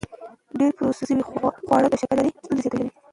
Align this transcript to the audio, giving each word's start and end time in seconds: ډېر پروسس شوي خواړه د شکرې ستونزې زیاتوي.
ډېر 0.59 0.71
پروسس 0.77 0.99
شوي 1.09 1.23
خواړه 1.65 1.87
د 1.89 1.95
شکرې 2.01 2.31
ستونزې 2.37 2.61
زیاتوي. 2.63 2.89